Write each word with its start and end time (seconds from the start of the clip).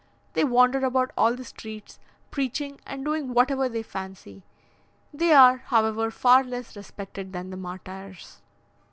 They 0.33 0.43
wander 0.43 0.83
about 0.83 1.11
all 1.15 1.35
the 1.35 1.43
streets, 1.45 1.99
preaching 2.31 2.79
and 2.87 3.05
doing 3.05 3.35
whatever 3.35 3.69
they 3.69 3.83
fancy; 3.83 4.41
they 5.13 5.31
are, 5.31 5.57
however, 5.57 6.09
far 6.09 6.43
less 6.43 6.75
respected 6.75 7.33
than 7.33 7.51
the 7.51 7.57
martyrs. 7.57 8.41